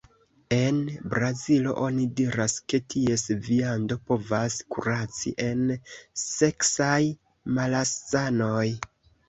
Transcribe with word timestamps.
En 0.55 0.77
Brazilo 1.11 1.73
oni 1.87 2.07
diras, 2.21 2.55
ke 2.73 2.79
ties 2.95 3.27
viando 3.49 3.99
povas 4.13 4.57
kuraci 4.77 5.35
el 5.51 5.63
seksaj 6.25 6.99
malsanoj. 7.61 8.67